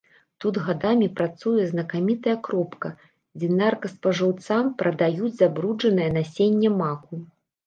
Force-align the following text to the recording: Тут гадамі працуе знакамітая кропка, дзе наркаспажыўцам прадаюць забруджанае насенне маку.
Тут 0.43 0.55
гадамі 0.67 1.07
працуе 1.17 1.65
знакамітая 1.71 2.33
кропка, 2.47 2.91
дзе 3.43 3.51
наркаспажыўцам 3.59 4.73
прадаюць 4.81 5.31
забруджанае 5.45 6.09
насенне 6.19 6.69
маку. 6.81 7.23